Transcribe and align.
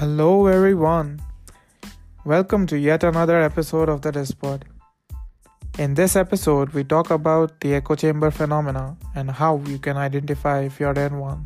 Hello, 0.00 0.46
everyone. 0.46 1.20
Welcome 2.24 2.66
to 2.68 2.78
yet 2.78 3.04
another 3.04 3.38
episode 3.38 3.90
of 3.90 4.00
the 4.00 4.10
Dispod. 4.10 4.62
In 5.78 5.92
this 5.92 6.16
episode, 6.16 6.70
we 6.70 6.84
talk 6.84 7.10
about 7.10 7.60
the 7.60 7.74
echo 7.74 7.94
chamber 7.96 8.30
phenomena 8.30 8.96
and 9.14 9.30
how 9.30 9.58
you 9.66 9.78
can 9.78 9.98
identify 9.98 10.60
if 10.60 10.80
you're 10.80 10.94
in 10.94 11.18
one. 11.18 11.44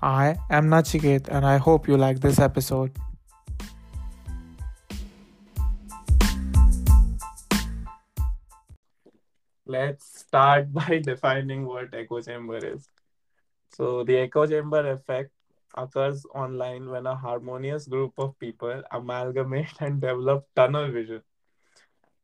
I 0.00 0.36
am 0.50 0.68
Nachiket 0.68 1.26
and 1.26 1.44
I 1.44 1.56
hope 1.56 1.88
you 1.88 1.96
like 1.96 2.20
this 2.20 2.38
episode. 2.38 2.92
Let's 9.66 10.20
start 10.20 10.72
by 10.80 11.02
defining 11.02 11.66
what 11.66 11.92
echo 11.92 12.20
chamber 12.20 12.58
is. 12.58 12.88
So, 13.74 14.04
the 14.04 14.18
echo 14.18 14.46
chamber 14.46 14.88
effect 14.92 15.32
occurs 15.76 16.24
online 16.34 16.88
when 16.90 17.06
a 17.06 17.14
harmonious 17.16 17.86
group 17.86 18.12
of 18.18 18.38
people 18.38 18.82
amalgamate 18.90 19.80
and 19.80 20.00
develop 20.00 20.46
tunnel 20.54 20.90
vision. 20.90 21.22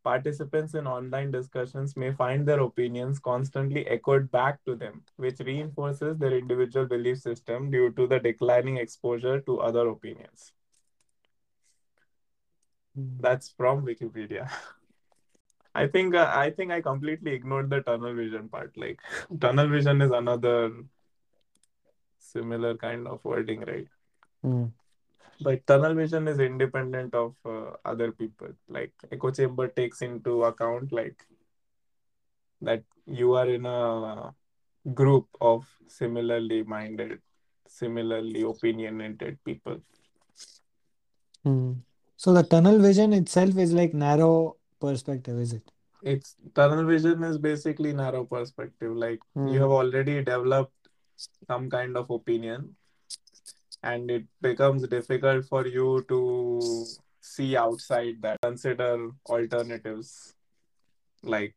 Participants 0.03 0.75
in 0.75 0.87
online 0.87 1.31
discussions 1.31 1.97
may 1.97 2.13
find 2.13 2.49
their 2.49 2.61
opinions 2.61 3.19
constantly 3.19 3.87
echoed 3.87 4.31
back 4.31 4.65
to 4.65 4.75
them, 4.75 5.05
which 5.17 5.39
reinforces 5.41 6.19
their 6.19 6.37
individual 6.37 6.87
belief 6.87 7.19
system 7.19 7.71
due 7.71 7.91
to 7.93 8.07
the 8.07 8.19
declining 8.19 8.77
exposure 8.77 9.41
to 9.41 9.61
other 9.61 9.89
opinions. 9.89 10.53
That's 12.95 13.49
from 13.51 13.85
Wikipedia. 13.87 14.51
I 15.75 15.87
think 15.87 16.15
uh, 16.15 16.31
I 16.35 16.51
think 16.51 16.73
I 16.73 16.81
completely 16.81 17.33
ignored 17.33 17.71
the 17.71 17.81
tunnel 17.81 18.15
vision 18.15 18.49
part. 18.49 18.77
Like 18.77 19.01
tunnel 19.41 19.69
vision 19.69 20.01
is 20.03 20.11
another 20.11 20.73
similar 22.33 22.77
kind 22.77 23.07
of 23.07 23.25
wording, 23.25 23.61
right? 23.61 23.89
Mm. 24.45 24.71
But 25.41 25.67
tunnel 25.67 25.95
vision 25.95 26.27
is 26.29 26.41
independent 26.41 27.15
of 27.15 27.35
uh, 27.45 27.71
other 27.85 28.11
people. 28.13 28.49
Like 28.69 28.93
echo 29.13 29.31
chamber 29.31 29.69
takes 29.69 30.03
into 30.03 30.45
account 30.45 30.93
like 30.93 31.25
that 32.61 32.83
you 33.07 33.35
are 33.35 33.49
in 33.49 33.67
a 33.67 34.35
group 34.95 35.27
of 35.41 35.67
similarly 35.87 36.63
minded, 36.65 37.21
similarly 37.67 38.43
opinionated 38.43 39.39
people. 39.45 39.81
Mm. 41.47 41.77
So 42.17 42.33
the 42.33 42.43
tunnel 42.43 42.79
vision 42.81 43.13
itself 43.13 43.57
is 43.57 43.73
like 43.73 43.95
narrow 43.95 44.57
perspective, 44.81 45.39
is 45.39 45.53
it? 45.53 45.71
It's 46.03 46.35
tunnel 46.55 46.85
vision 46.85 47.23
is 47.25 47.39
basically 47.39 47.93
narrow 47.93 48.25
perspective. 48.25 48.97
Like 48.97 49.21
you 49.37 49.43
Mm. 49.43 49.61
have 49.61 49.71
already 49.71 50.17
developed 50.25 50.75
some 51.47 51.69
kind 51.71 51.97
of 51.97 52.11
opinion 52.11 52.75
and 53.83 54.11
it 54.11 54.25
becomes 54.41 54.87
difficult 54.89 55.45
for 55.45 55.67
you 55.67 56.05
to 56.09 56.85
see 57.21 57.57
outside 57.57 58.17
that. 58.23 58.39
Consider 58.43 59.11
alternatives 59.27 60.35
like 61.23 61.55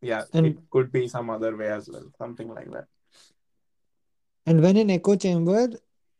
yeah 0.00 0.24
it 0.34 0.56
could 0.70 0.92
be 0.92 1.08
some 1.08 1.30
other 1.30 1.56
way 1.56 1.68
as 1.68 1.88
well 1.88 2.10
something 2.18 2.48
like 2.48 2.70
that. 2.70 2.86
And 4.46 4.60
when 4.60 4.76
in 4.76 4.90
echo 4.90 5.14
chamber, 5.16 5.68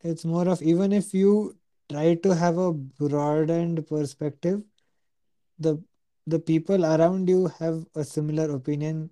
it's 0.01 0.25
more 0.25 0.47
of 0.47 0.61
even 0.61 0.93
if 0.93 1.13
you 1.13 1.57
try 1.89 2.15
to 2.15 2.35
have 2.35 2.57
a 2.57 2.71
broadened 2.73 3.85
perspective, 3.87 4.63
the 5.59 5.83
the 6.25 6.39
people 6.39 6.85
around 6.85 7.27
you 7.27 7.47
have 7.59 7.85
a 7.95 8.03
similar 8.03 8.49
opinion, 8.55 9.09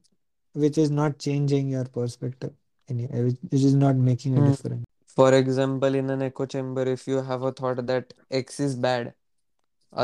which 0.54 0.78
is 0.78 0.90
not 0.90 1.20
changing 1.20 1.68
your 1.68 1.84
perspective, 1.84 2.54
any 2.94 3.08
which 3.28 3.38
which 3.50 3.64
is 3.72 3.76
not 3.76 3.96
making 4.12 4.38
a 4.38 4.42
Hmm. 4.42 4.52
difference. 4.52 4.86
For 5.16 5.34
example, 5.38 5.96
in 6.02 6.10
an 6.10 6.22
echo 6.22 6.46
chamber, 6.46 6.84
if 6.98 7.08
you 7.08 7.22
have 7.32 7.44
a 7.44 7.52
thought 7.52 7.86
that 7.88 8.14
X 8.32 8.60
is 8.60 8.76
bad, 8.76 9.14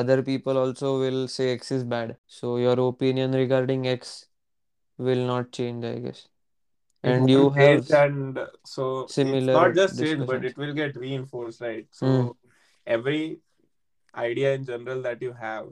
other 0.01 0.22
people 0.22 0.57
also 0.57 1.00
will 1.00 1.28
say 1.28 1.51
X 1.51 1.72
is 1.72 1.84
bad. 1.84 2.17
So 2.28 2.57
your 2.57 2.79
opinion 2.88 3.31
regarding 3.41 3.88
X 3.88 4.28
will 4.97 5.25
not 5.28 5.51
change, 5.51 5.85
I 5.85 6.00
guess. 6.00 6.28
And 7.03 7.29
you 7.29 7.44
won't 7.44 7.57
have 7.57 7.89
and 8.01 8.39
so 8.66 8.85
it's 9.03 9.47
not 9.57 9.75
just 9.75 10.00
change 10.00 10.25
but 10.28 10.44
it 10.44 10.57
will 10.57 10.73
get 10.73 10.97
reinforced 10.97 11.62
right 11.62 11.88
so 11.91 12.07
Hmm. 12.07 12.31
every 12.95 13.39
idea 14.16 14.53
in 14.56 14.66
general 14.66 15.01
that 15.03 15.22
you 15.22 15.33
have 15.33 15.67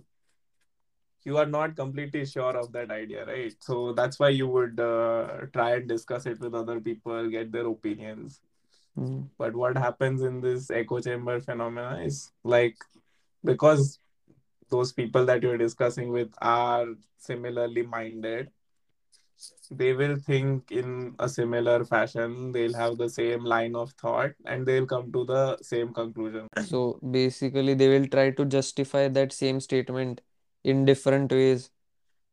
you 1.26 1.38
are 1.38 1.46
not 1.46 1.76
completely 1.76 2.26
sure 2.26 2.56
of 2.56 2.72
that 2.72 2.92
idea 2.92 3.26
right? 3.26 3.56
So 3.60 3.94
that's 3.94 4.20
why 4.20 4.30
you 4.30 4.48
would 4.48 4.80
uh, 4.80 5.48
try 5.54 5.76
and 5.76 5.90
discuss 5.90 6.26
it 6.26 6.40
with 6.40 6.54
other 6.54 6.80
people 6.80 7.30
get 7.30 7.52
their 7.52 7.68
opinions. 7.68 8.42
Hmm. 8.98 9.24
but 9.38 9.56
what 9.60 9.78
happens 9.78 10.22
in 10.28 10.36
this 10.44 10.68
echo 10.72 10.98
chamber 11.06 11.34
phenomena 11.46 11.88
is 12.02 12.20
like 12.52 12.78
because 13.50 14.00
those 14.76 14.94
people 15.00 15.26
that 15.30 15.44
you're 15.44 15.58
discussing 15.58 16.14
with 16.14 16.38
are 16.42 16.86
similarly 17.18 17.84
minded 17.96 18.54
they 19.72 19.94
will 19.94 20.16
think 20.16 20.72
in 20.72 21.16
a 21.20 21.28
similar 21.28 21.84
fashion. 21.84 22.52
They'll 22.52 22.74
have 22.74 22.98
the 22.98 23.10
same 23.10 23.44
line 23.44 23.76
of 23.76 23.92
thought 23.94 24.32
and 24.46 24.66
they'll 24.66 24.86
come 24.86 25.12
to 25.12 25.26
the 25.26 25.58
same 25.62 25.94
conclusion. 25.94 26.48
So 26.64 27.00
basically, 27.12 27.74
they 27.74 27.90
will 27.90 28.08
try 28.08 28.32
to 28.32 28.46
justify 28.46 29.08
that 29.10 29.34
same 29.34 29.60
statement 29.60 30.22
in 30.74 30.84
different 30.86 31.32
ways, 31.32 31.70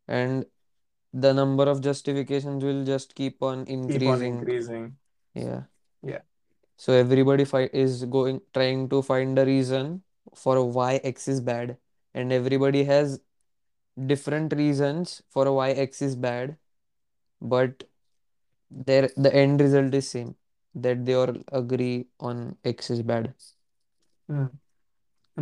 and 0.09 0.47
the 1.12 1.32
number 1.38 1.65
of 1.70 1.81
justifications 1.87 2.65
will 2.65 2.84
just 2.84 3.15
keep 3.15 3.43
on 3.43 3.65
increasing. 3.66 4.00
keep 4.00 4.09
on 4.09 4.22
increasing. 4.22 4.97
Yeah. 5.34 5.62
yeah 6.03 6.22
So 6.76 6.94
everybody 6.94 7.44
fi 7.44 7.69
is 7.72 8.04
going 8.04 8.41
trying 8.54 8.88
to 8.88 9.03
find 9.03 9.38
a 9.38 9.44
reason 9.44 10.03
for 10.34 10.56
why 10.78 10.97
X 11.12 11.28
is 11.28 11.41
bad, 11.41 11.76
and 12.15 12.32
everybody 12.32 12.84
has 12.84 13.20
different 14.12 14.54
reasons 14.54 15.22
for 15.31 15.53
why 15.53 15.70
X 15.87 16.03
is 16.03 16.16
bad, 16.16 16.56
but 17.41 17.84
there 18.70 19.10
the 19.16 19.34
end 19.34 19.60
result 19.60 19.94
is 20.00 20.09
same 20.09 20.34
that 20.75 21.04
they 21.04 21.14
all 21.14 21.37
agree 21.53 22.06
on 22.19 22.56
X 22.64 22.91
is 22.91 23.03
bad. 23.03 23.34
Hmm. 24.28 24.47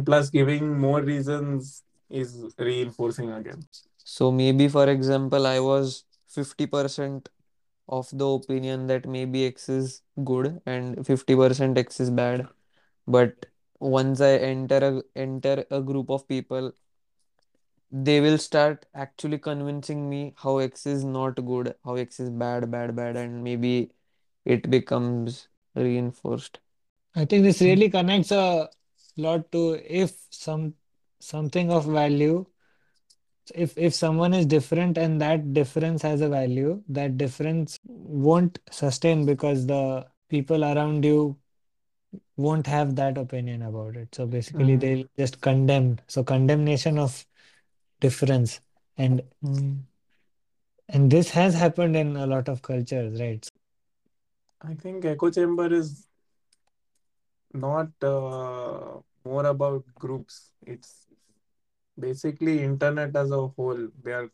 plus 0.04 0.30
giving 0.30 0.78
more 0.78 1.00
reasons 1.02 1.84
is 2.10 2.54
reinforcing 2.58 3.30
again 3.32 3.62
So 4.04 4.30
maybe 4.32 4.68
for 4.68 4.88
example, 4.88 5.46
I 5.46 5.60
was 5.60 6.04
50% 6.28 7.28
of 7.88 8.08
the 8.12 8.26
opinion 8.26 8.86
that 8.88 9.06
maybe 9.06 9.44
X 9.46 9.68
is 9.68 10.02
good 10.24 10.60
and 10.66 11.04
50% 11.06 11.78
X 11.78 12.00
is 12.00 12.10
bad. 12.10 12.48
But 13.06 13.46
once 13.80 14.20
I 14.20 14.32
enter 14.36 14.78
a 14.90 15.02
enter 15.16 15.64
a 15.70 15.80
group 15.80 16.10
of 16.10 16.26
people 16.28 16.72
they 17.90 18.20
will 18.20 18.38
start 18.38 18.86
actually 18.94 19.38
convincing 19.38 20.08
me 20.08 20.34
how 20.36 20.58
X 20.58 20.86
is 20.86 21.04
not 21.04 21.34
good, 21.44 21.74
how 21.84 21.94
X 21.96 22.20
is 22.20 22.30
bad, 22.30 22.70
bad, 22.70 22.94
bad, 22.94 23.16
and 23.16 23.42
maybe 23.42 23.90
it 24.44 24.70
becomes 24.70 25.48
reinforced. 25.74 26.60
I 27.14 27.24
think 27.24 27.42
this 27.44 27.60
really 27.60 27.90
connects 27.90 28.30
a 28.30 28.70
lot 29.16 29.50
to 29.52 29.80
if 29.84 30.12
some 30.30 30.74
something 31.20 31.70
of 31.70 31.86
value, 31.86 32.46
if 33.54 33.76
if 33.78 33.94
someone 33.94 34.34
is 34.34 34.46
different 34.46 34.98
and 34.98 35.20
that 35.20 35.52
difference 35.54 36.02
has 36.02 36.20
a 36.20 36.28
value, 36.28 36.82
that 36.88 37.18
difference 37.18 37.78
won't 37.86 38.58
sustain 38.70 39.26
because 39.26 39.66
the 39.66 40.06
people 40.28 40.64
around 40.64 41.04
you 41.04 41.36
won't 42.36 42.66
have 42.66 42.96
that 42.96 43.18
opinion 43.18 43.62
about 43.62 43.96
it. 43.96 44.14
So 44.14 44.26
basically, 44.26 44.74
Hmm. 44.74 44.78
they'll 44.78 45.04
just 45.18 45.40
condemn. 45.40 45.98
So 46.08 46.24
condemnation 46.24 46.98
of 46.98 47.26
difference, 48.00 48.60
and 48.98 49.22
Mm. 49.44 49.86
and 50.88 51.10
this 51.10 51.30
has 51.30 51.54
happened 51.54 51.96
in 51.96 52.16
a 52.16 52.26
lot 52.26 52.48
of 52.48 52.62
cultures, 52.62 53.20
right? 53.20 53.48
i 54.70 54.74
think 54.74 55.04
echo 55.04 55.30
chamber 55.30 55.72
is 55.72 56.08
not 57.52 57.88
uh, 58.02 59.00
more 59.24 59.46
about 59.46 59.84
groups 59.94 60.52
it's 60.66 61.06
basically 62.00 62.62
internet 62.62 63.16
as 63.16 63.30
a 63.30 63.42
whole 63.48 63.82
they 64.04 64.12
are 64.12 64.28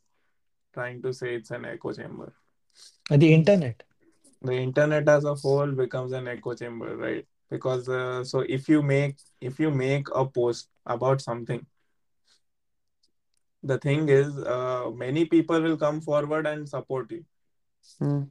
trying 0.74 1.02
to 1.02 1.12
say 1.12 1.34
it's 1.36 1.50
an 1.50 1.64
echo 1.66 1.92
chamber 1.92 2.32
The 3.10 3.32
internet. 3.34 3.82
the 4.42 4.52
internet 4.54 5.08
as 5.08 5.24
a 5.24 5.34
whole 5.34 5.72
becomes 5.72 6.12
an 6.12 6.28
echo 6.28 6.54
chamber 6.54 6.96
right 6.96 7.26
because 7.50 7.88
uh, 7.88 8.24
so 8.24 8.40
if 8.58 8.68
you 8.68 8.82
make 8.82 9.16
if 9.40 9.58
you 9.60 9.70
make 9.70 10.08
a 10.14 10.24
post 10.26 10.68
about 10.86 11.20
something 11.20 11.64
the 13.62 13.78
thing 13.78 14.08
is 14.08 14.36
uh, 14.38 14.90
many 14.94 15.24
people 15.24 15.60
will 15.60 15.76
come 15.76 16.00
forward 16.00 16.46
and 16.46 16.68
support 16.68 17.10
you 17.10 17.24
Mm. 18.00 18.30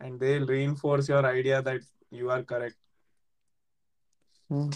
and 0.00 0.20
they'll 0.20 0.46
reinforce 0.46 1.08
your 1.08 1.24
idea 1.26 1.62
that 1.62 1.80
you 2.10 2.30
are 2.30 2.42
correct 2.42 2.76
Mm. 4.50 4.70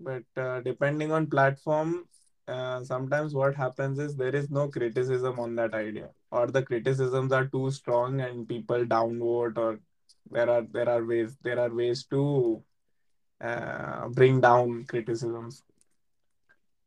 but 0.00 0.24
uh, 0.36 0.60
depending 0.60 1.12
on 1.12 1.26
platform 1.26 2.04
uh, 2.48 2.82
sometimes 2.82 3.34
what 3.34 3.54
happens 3.54 3.98
is 3.98 4.16
there 4.16 4.34
is 4.34 4.50
no 4.50 4.68
criticism 4.68 5.38
on 5.38 5.54
that 5.54 5.74
idea 5.74 6.08
or 6.30 6.46
the 6.46 6.62
criticisms 6.62 7.32
are 7.32 7.46
too 7.46 7.70
strong 7.70 8.20
and 8.20 8.48
people 8.48 8.84
downvote 8.84 9.58
or 9.58 9.78
there 10.30 10.50
are 10.50 10.62
there 10.72 10.88
are 10.88 11.04
ways 11.04 11.36
there 11.42 11.58
are 11.58 11.74
ways 11.74 12.04
to 12.04 12.62
uh, 13.40 14.08
bring 14.08 14.40
down 14.40 14.84
criticisms. 14.84 15.62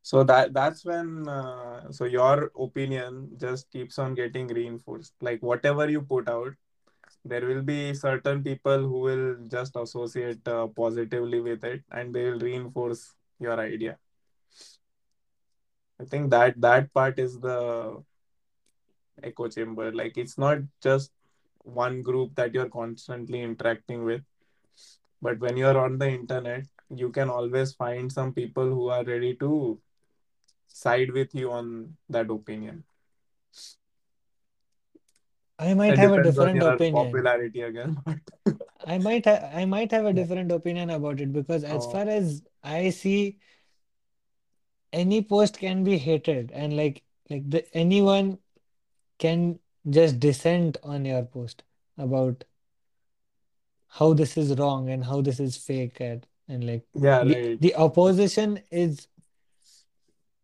So 0.03 0.23
that 0.23 0.53
that's 0.53 0.83
when 0.83 1.27
uh, 1.27 1.91
so 1.91 2.05
your 2.05 2.51
opinion 2.59 3.31
just 3.37 3.69
keeps 3.71 3.99
on 3.99 4.15
getting 4.15 4.47
reinforced. 4.47 5.13
Like 5.21 5.41
whatever 5.41 5.89
you 5.89 6.01
put 6.01 6.27
out, 6.27 6.53
there 7.23 7.45
will 7.45 7.61
be 7.61 7.93
certain 7.93 8.43
people 8.43 8.79
who 8.79 8.99
will 8.99 9.35
just 9.47 9.75
associate 9.75 10.45
uh, 10.47 10.67
positively 10.67 11.39
with 11.39 11.63
it, 11.63 11.83
and 11.91 12.13
they 12.13 12.29
will 12.29 12.39
reinforce 12.39 13.15
your 13.39 13.59
idea. 13.59 13.97
I 16.01 16.05
think 16.05 16.31
that 16.31 16.59
that 16.61 16.93
part 16.93 17.19
is 17.19 17.39
the 17.39 18.03
echo 19.21 19.47
chamber. 19.47 19.91
Like 19.91 20.17
it's 20.17 20.37
not 20.37 20.59
just 20.81 21.11
one 21.63 22.01
group 22.01 22.35
that 22.35 22.53
you're 22.53 22.69
constantly 22.69 23.41
interacting 23.41 24.03
with, 24.03 24.21
but 25.21 25.39
when 25.39 25.57
you're 25.57 25.77
on 25.77 25.99
the 25.99 26.09
internet, 26.09 26.65
you 26.89 27.09
can 27.11 27.29
always 27.29 27.73
find 27.73 28.11
some 28.11 28.33
people 28.33 28.65
who 28.65 28.89
are 28.89 29.03
ready 29.03 29.35
to 29.35 29.79
side 30.67 31.11
with 31.11 31.35
you 31.35 31.51
on 31.51 31.95
that 32.09 32.29
opinion. 32.29 32.83
I 35.59 35.75
might 35.75 35.93
It 35.93 35.99
have 35.99 36.13
a 36.13 36.23
different 36.23 36.63
opinion. 36.63 37.05
popularity 37.05 37.61
again. 37.61 37.97
I 38.87 38.97
might 38.97 39.25
ha 39.25 39.51
I 39.53 39.65
might 39.65 39.91
have 39.91 40.05
a 40.05 40.13
different 40.13 40.51
opinion 40.51 40.89
about 40.89 41.19
it 41.19 41.31
because 41.31 41.63
as 41.63 41.85
oh, 41.85 41.91
far 41.91 42.07
as 42.09 42.41
I 42.63 42.89
see, 42.89 43.37
any 44.93 45.21
post 45.21 45.57
can 45.57 45.83
be 45.83 45.97
hated 45.97 46.51
and 46.51 46.75
like 46.75 47.03
like 47.29 47.49
the 47.49 47.65
anyone 47.75 48.37
can 49.17 49.59
just 49.89 50.19
dissent 50.19 50.77
on 50.83 51.05
your 51.05 51.23
post 51.23 51.63
about 51.97 52.43
how 53.87 54.13
this 54.13 54.37
is 54.37 54.57
wrong 54.57 54.89
and 54.89 55.03
how 55.03 55.21
this 55.21 55.39
is 55.39 55.57
fake 55.57 55.99
and, 55.99 56.25
and 56.47 56.65
like 56.65 56.85
yeah, 56.95 57.23
the 57.23 57.35
right. 57.35 57.61
the 57.61 57.75
opposition 57.75 58.59
is 58.71 59.07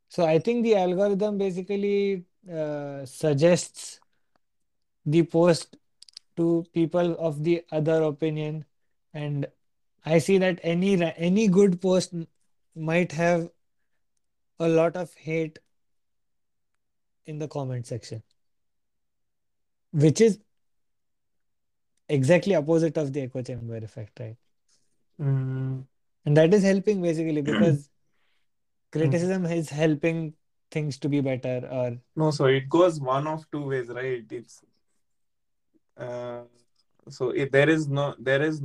so 0.10 0.26
I 0.26 0.40
think 0.40 0.64
the 0.64 0.76
algorithm 0.76 1.38
basically 1.38 2.26
uh, 2.52 3.06
suggests 3.06 4.00
the 5.06 5.24
post 5.24 5.78
to 6.38 6.66
people 6.74 7.16
of 7.20 7.44
the 7.44 7.64
other 7.72 8.04
opinion 8.04 8.66
and 9.14 9.48
I 10.06 10.20
see 10.20 10.38
that 10.38 10.60
any 10.64 11.02
any 11.18 11.48
good 11.48 11.82
post 11.82 12.14
might 12.76 13.12
have 13.12 13.50
a 14.60 14.68
lot 14.68 14.96
of 14.96 15.14
hate 15.14 15.60
in 17.26 17.38
the 17.38 17.48
comment 17.48 17.86
section, 17.86 18.24
which 19.92 20.22
is 20.22 20.40
exactly 22.10 22.56
opposite 22.56 22.98
of 22.98 23.14
the 23.14 23.22
echo 23.22 23.42
chamber 23.42 23.78
effect, 23.78 24.20
right? 24.20 24.38
Mm. 25.20 25.86
And 26.26 26.38
that 26.38 26.54
is 26.54 26.64
helping 26.64 27.02
basically 27.02 27.42
because 27.42 27.90
Mm. 28.94 29.00
criticism 29.00 29.46
is 29.46 29.70
helping 29.70 30.34
things 30.72 30.98
to 31.00 31.10
be 31.10 31.20
better 31.22 31.68
or 31.70 31.98
No, 32.16 32.32
so 32.32 32.46
it 32.46 32.68
goes 32.70 33.00
one 33.00 33.28
of 33.28 33.46
two 33.52 33.64
ways, 33.68 33.90
right? 33.90 34.24
It's 34.32 34.62
uh, 35.98 36.44
so 37.10 37.30
it, 37.30 37.52
there 37.52 37.70
is 37.70 37.88
no 37.88 38.16
there 38.18 38.42
is 38.42 38.62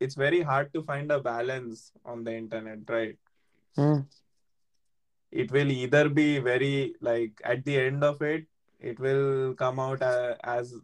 it's 0.00 0.14
very 0.14 0.40
hard 0.40 0.72
to 0.74 0.82
find 0.82 1.12
a 1.12 1.20
balance 1.20 1.92
on 2.04 2.24
the 2.24 2.34
internet, 2.34 2.78
right? 2.88 3.16
Hmm. 3.76 4.00
It 5.32 5.50
will 5.52 5.70
either 5.70 6.08
be 6.08 6.38
very 6.38 6.94
like 7.00 7.40
at 7.44 7.64
the 7.64 7.78
end 7.78 8.04
of 8.04 8.22
it, 8.22 8.46
it 8.80 8.98
will 9.00 9.54
come 9.54 9.78
out 9.80 10.02
uh, 10.02 10.36
as 10.44 10.74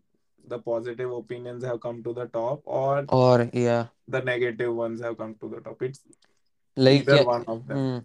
the 0.46 0.58
positive 0.58 1.10
opinions 1.12 1.64
have 1.64 1.81
come 1.81 2.02
to 2.04 2.12
the 2.12 2.26
top, 2.26 2.62
or 2.64 3.06
Or 3.08 3.48
yeah, 3.52 3.88
the 4.08 4.20
negative 4.22 4.75
ones 4.75 5.00
have 5.00 5.19
come 5.19 5.34
to 5.40 5.48
the 5.48 5.60
top. 5.60 5.82
It's 5.82 6.00
like 6.76 7.02
either 7.02 7.16
yeah, 7.16 7.25
one 7.25 7.44
of 7.46 7.66
them. 7.66 7.78
hmm. 7.78 7.98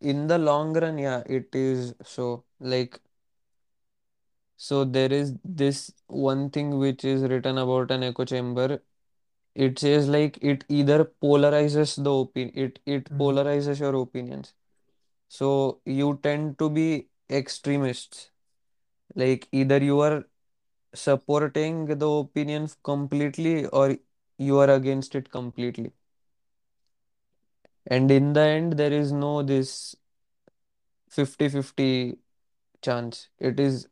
In 0.00 0.26
the 0.26 0.38
long 0.38 0.74
run, 0.74 0.98
yeah, 0.98 1.22
it 1.26 1.54
is 1.54 1.94
so. 2.04 2.44
Like 2.60 3.00
so, 4.56 4.84
there 4.84 5.12
is 5.12 5.34
this 5.44 5.92
one 6.06 6.50
thing 6.50 6.78
which 6.78 7.04
is 7.04 7.22
written 7.22 7.58
about 7.58 7.90
an 7.90 8.02
echo 8.02 8.24
chamber. 8.24 8.82
It 9.54 9.78
says 9.78 10.08
like 10.08 10.38
it 10.42 10.64
either 10.68 11.04
polarizes 11.22 12.02
the 12.02 12.12
opinion, 12.12 12.54
it 12.66 12.78
it 12.86 13.04
Mm. 13.10 13.18
polarizes 13.18 13.80
your 13.80 13.94
opinions. 14.02 14.54
So 15.28 15.80
you 15.84 16.18
tend 16.22 16.58
to 16.58 16.70
be 16.70 17.08
extremists. 17.30 18.30
Like 19.14 19.48
either 19.52 19.78
you 19.82 20.00
are 20.00 20.24
supporting 20.94 21.86
the 21.86 22.08
opinion 22.08 22.68
completely 22.82 23.66
or 23.66 23.96
you 24.38 24.58
are 24.58 24.70
against 24.70 25.14
it 25.14 25.30
completely. 25.30 25.92
And 27.86 28.10
in 28.10 28.32
the 28.32 28.40
end, 28.40 28.74
there 28.74 28.92
is 28.92 29.12
no 29.12 29.42
this 29.42 29.96
fifty-fifty 31.10 32.18
chance. 32.82 33.28
It 33.38 33.58
is 33.60 33.88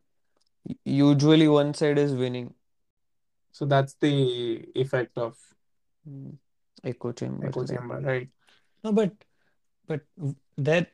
usually 0.85 1.49
one 1.49 1.75
side 1.75 1.99
is 1.99 2.15
winning. 2.15 2.55
So 3.53 3.65
that's 3.67 3.95
the 3.95 4.69
effect 4.75 5.17
of 5.19 5.37
Mm. 6.09 6.37
Echo 6.85 7.13
chambers, 7.13 7.49
echo 7.49 7.61
right? 7.61 7.69
chamber, 7.69 8.01
right? 8.01 8.29
no, 8.83 8.93
but 8.93 9.13
but 9.87 10.03
w- 10.19 10.37
there 10.57 10.87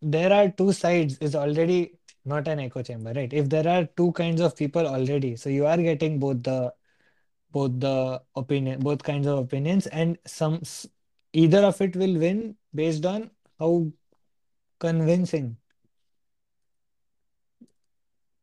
there 0.00 0.32
are 0.32 0.48
two 0.50 0.72
sides 0.72 1.18
is 1.18 1.34
already 1.34 1.98
not 2.24 2.46
an 2.48 2.60
echo 2.60 2.82
chamber, 2.82 3.12
right? 3.14 3.32
If 3.32 3.48
there 3.48 3.66
are 3.66 3.84
two 3.96 4.12
kinds 4.12 4.40
of 4.40 4.56
people 4.56 4.86
already, 4.86 5.36
so 5.36 5.48
you 5.50 5.66
are 5.66 5.76
getting 5.76 6.18
both 6.18 6.42
the 6.42 6.72
both 7.50 7.80
the 7.80 8.22
opinion, 8.36 8.80
both 8.80 9.02
kinds 9.02 9.26
of 9.26 9.38
opinions, 9.38 9.86
and 9.88 10.18
some 10.26 10.62
either 11.32 11.64
of 11.64 11.80
it 11.80 11.96
will 11.96 12.18
win 12.18 12.56
based 12.74 13.04
on 13.06 13.30
how 13.58 13.90
convincing 14.78 15.56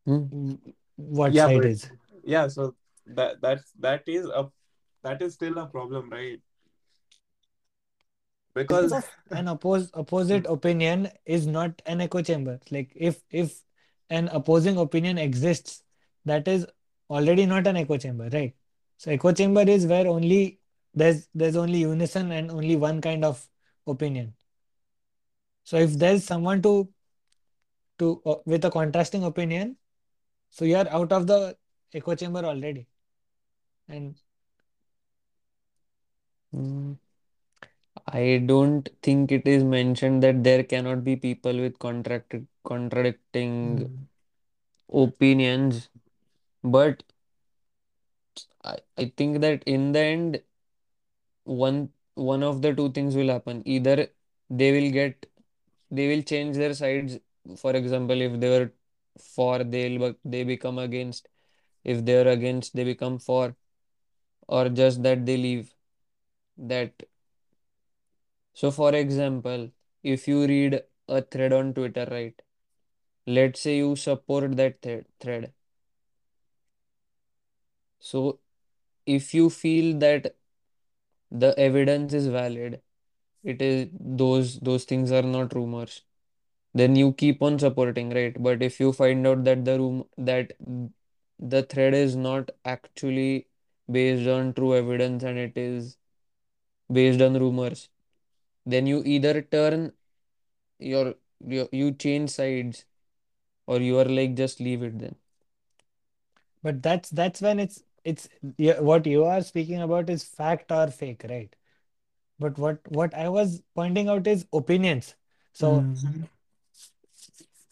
Mm. 0.07 0.29
w- 0.29 0.73
what 0.95 1.33
Yeah, 1.33 1.45
side 1.45 1.65
is. 1.65 1.89
yeah, 2.23 2.47
so 2.47 2.75
that 3.05 3.41
that's 3.41 3.71
that 3.79 4.03
is 4.07 4.25
a 4.25 4.49
that 5.03 5.21
is 5.21 5.33
still 5.35 5.57
a 5.59 5.67
problem, 5.67 6.09
right? 6.09 6.41
Because 8.59 8.93
an 9.31 9.47
oppose 9.47 9.89
opposite 9.93 10.45
opinion 10.45 11.09
is 11.25 11.47
not 11.47 11.81
an 11.85 12.01
echo 12.01 12.21
chamber. 12.21 12.59
Like 12.69 12.91
if 12.95 13.21
if 13.29 13.61
an 14.09 14.27
opposing 14.29 14.77
opinion 14.77 15.17
exists, 15.17 15.83
that 16.25 16.47
is 16.47 16.65
already 17.09 17.45
not 17.45 17.67
an 17.67 17.77
echo 17.77 17.97
chamber, 17.97 18.29
right? 18.33 18.53
So 18.97 19.11
echo 19.11 19.31
chamber 19.31 19.61
is 19.61 19.85
where 19.85 20.07
only 20.07 20.59
there's 20.93 21.27
there's 21.33 21.55
only 21.55 21.79
unison 21.79 22.31
and 22.33 22.51
only 22.51 22.75
one 22.75 23.01
kind 23.01 23.23
of 23.23 23.47
opinion. 23.87 24.33
So 25.63 25.77
if 25.77 25.97
there's 25.97 26.23
someone 26.25 26.61
to 26.63 26.89
to 27.99 28.21
uh, 28.25 28.35
with 28.45 28.65
a 28.65 28.71
contrasting 28.71 29.23
opinion, 29.23 29.77
so 30.49 30.65
you're 30.65 30.89
out 30.89 31.13
of 31.13 31.27
the 31.27 31.57
echo 31.93 32.15
chamber 32.15 32.43
already. 32.43 32.87
And 33.87 34.15
Mm. 36.53 36.97
I 38.11 38.39
don't 38.45 38.89
think 39.01 39.31
it 39.31 39.47
is 39.47 39.63
mentioned 39.63 40.21
that 40.23 40.43
there 40.43 40.63
cannot 40.63 41.03
be 41.03 41.15
people 41.15 41.57
with 41.59 41.79
contracted 41.79 42.47
contradicting 42.65 43.89
Mm. 43.89 44.07
opinions, 44.91 45.89
but 46.63 47.03
I, 48.63 48.77
I 48.97 49.11
think 49.17 49.41
that 49.41 49.63
in 49.65 49.91
the 49.91 49.99
end, 49.99 50.41
one 51.43 51.89
one 52.15 52.43
of 52.43 52.61
the 52.61 52.73
two 52.73 52.91
things 52.91 53.15
will 53.15 53.29
happen. 53.29 53.61
Either 53.65 54.07
they 54.49 54.71
will 54.71 54.91
get 54.91 55.25
they 55.91 56.07
will 56.09 56.23
change 56.23 56.57
their 56.57 56.73
sides. 56.73 57.19
For 57.57 57.75
example, 57.75 58.21
if 58.21 58.39
they 58.39 58.49
were 58.49 58.71
for, 59.19 59.63
they'll 59.63 59.99
bec- 59.99 60.21
they 60.25 60.43
become 60.43 60.79
against. 60.79 61.27
If 61.83 62.05
they're 62.05 62.27
against, 62.27 62.75
they 62.75 62.83
become 62.85 63.19
for, 63.19 63.55
or 64.47 64.69
just 64.69 65.03
that 65.03 65.25
they 65.25 65.37
leave. 65.37 65.73
That 66.57 66.93
so, 68.53 68.69
for 68.71 68.93
example, 68.93 69.71
if 70.03 70.27
you 70.27 70.45
read 70.45 70.83
a 71.07 71.21
thread 71.21 71.51
on 71.53 71.73
Twitter, 71.73 72.07
right? 72.11 72.39
Let's 73.27 73.61
say 73.61 73.77
you 73.77 73.95
support 73.95 74.57
that 74.57 74.81
thread 74.81 75.05
thread. 75.19 75.53
So, 77.99 78.39
if 79.05 79.33
you 79.33 79.49
feel 79.49 79.97
that 79.99 80.35
the 81.31 81.57
evidence 81.59 82.13
is 82.13 82.27
valid, 82.27 82.81
it 83.43 83.61
is 83.61 83.89
those 83.99 84.59
those 84.61 84.85
things 84.85 85.11
are 85.11 85.23
not 85.23 85.53
rumors 85.55 86.03
then 86.73 86.95
you 86.95 87.13
keep 87.13 87.41
on 87.43 87.59
supporting, 87.59 88.11
right? 88.11 88.35
But 88.41 88.61
if 88.63 88.79
you 88.79 88.93
find 88.93 89.27
out 89.27 89.43
that 89.45 89.65
the 89.65 89.79
room 89.79 90.05
that 90.17 90.53
the 91.39 91.63
thread 91.63 91.93
is 91.95 92.15
not 92.15 92.51
actually 92.65 93.47
based 93.91 94.27
on 94.29 94.53
true 94.53 94.75
evidence 94.75 95.23
and 95.23 95.37
it 95.39 95.57
is 95.57 95.97
based 96.91 97.21
on 97.21 97.33
rumors, 97.39 97.89
then 98.71 98.87
you 98.87 99.03
either 99.05 99.41
turn 99.41 99.93
your, 100.79 101.15
your 101.45 101.67
you 101.71 101.91
change 101.93 102.29
sides 102.31 102.85
or 103.67 103.79
you 103.81 103.99
are 103.99 104.05
like 104.05 104.35
just 104.35 104.59
leave 104.59 104.83
it 104.83 104.99
then. 104.99 105.15
but 106.63 106.81
that's 106.81 107.09
that's 107.09 107.41
when 107.41 107.59
it's 107.59 107.83
it's 108.03 108.29
yeah, 108.57 108.79
what 108.79 109.05
you 109.05 109.25
are 109.25 109.41
speaking 109.41 109.81
about 109.81 110.09
is 110.09 110.23
fact 110.23 110.71
or 110.71 110.87
fake, 110.87 111.25
right? 111.29 111.55
but 112.39 112.57
what 112.57 112.79
what 112.91 113.13
I 113.15 113.29
was 113.29 113.61
pointing 113.75 114.09
out 114.09 114.27
is 114.27 114.45
opinions. 114.53 115.15
So 115.53 115.89
Mm. 116.03 116.29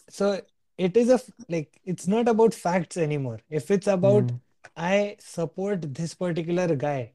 so 0.10 0.42
it 0.78 0.96
is 0.98 1.10
a 1.10 1.20
like 1.50 1.80
it's 1.86 2.08
not 2.08 2.28
about 2.28 2.54
facts 2.54 2.98
anymore. 2.98 3.40
If 3.50 3.72
it's 3.72 3.88
about 3.88 4.32
Mm. 4.32 4.40
I 4.76 5.18
support 5.20 5.94
this 5.96 6.14
particular 6.16 6.76
guy 6.76 7.14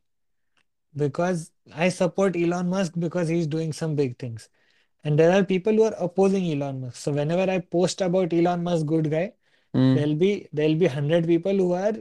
because 0.96 1.50
I 1.75 1.88
support 1.88 2.37
Elon 2.37 2.68
Musk 2.68 2.92
because 2.99 3.28
he's 3.28 3.46
doing 3.46 3.72
some 3.72 3.94
big 3.94 4.18
things. 4.18 4.49
And 5.04 5.18
there 5.18 5.32
are 5.32 5.42
people 5.44 5.72
who 5.72 5.84
are 5.84 5.94
opposing 5.99 6.44
Elon 6.52 6.80
Musk. 6.82 6.96
So 6.96 7.12
whenever 7.12 7.50
I 7.50 7.58
post 7.61 8.00
about 8.00 8.32
Elon 8.32 8.62
Musk, 8.62 8.87
good 8.87 9.11
guy, 9.11 9.32
Mm. 9.75 9.94
there'll 9.96 10.14
be 10.16 10.49
there'll 10.52 10.75
be 10.75 10.87
hundred 10.87 11.26
people 11.26 11.54
who 11.56 11.72
are 11.72 11.94